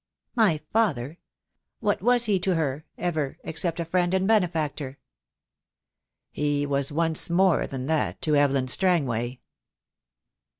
[0.33, 1.19] "My father!
[1.79, 4.97] What was he to her— ever, except a friend and benefactor?"
[6.31, 9.41] "He was once more than that to Evelyn Strang way."